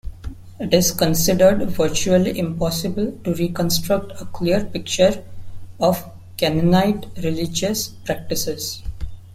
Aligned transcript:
It 0.59 0.73
is 0.73 0.93
considered 0.93 1.63
virtually 1.69 2.39
impossible 2.39 3.19
to 3.23 3.35
reconstruct 3.35 4.19
a 4.19 4.25
clear 4.25 4.65
picture 4.65 5.23
of 5.79 6.09
Canaanite 6.37 7.05
religious 7.19 7.89
practices. 7.89 8.81